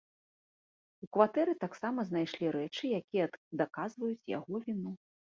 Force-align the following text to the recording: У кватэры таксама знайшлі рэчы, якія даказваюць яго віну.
У 1.05 1.09
кватэры 1.17 1.51
таксама 1.63 2.05
знайшлі 2.09 2.47
рэчы, 2.55 2.83
якія 2.99 3.27
даказваюць 3.61 4.27
яго 4.37 4.55
віну. 4.65 4.95